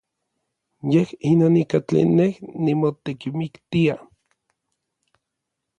Yej 0.91 1.09
inon 1.29 1.55
ika 1.63 1.79
tlen 1.87 2.09
nej 2.17 2.33
nimotekimiktia. 2.63 3.95